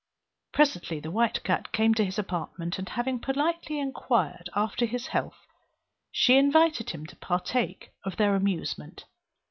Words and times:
Presently 0.51 0.99
the 0.99 1.11
white 1.11 1.43
cat 1.43 1.71
came 1.71 1.93
to 1.93 2.03
his 2.03 2.17
apartment; 2.17 2.79
and 2.79 2.89
having 2.89 3.19
politely 3.19 3.79
inquired 3.79 4.49
after 4.55 4.87
his 4.87 5.05
health, 5.05 5.45
she 6.11 6.37
invited 6.39 6.89
him 6.89 7.05
to 7.05 7.15
partake 7.17 7.93
of 8.03 8.17
their 8.17 8.33
amusement. 8.35 9.05